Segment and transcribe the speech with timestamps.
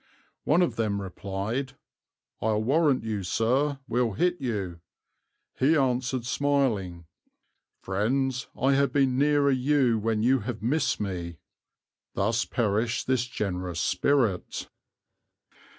[0.45, 1.73] One of them replied,
[2.41, 4.79] 'I'll warrant you, Sir, we'll hit you';
[5.59, 7.05] he answered smiling,
[7.83, 11.37] 'Friends, I have been nearer you when you have missed me.'
[12.15, 14.69] Thus perished this generous spirit."